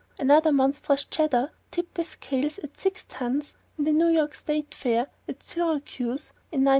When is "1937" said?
6.65-6.69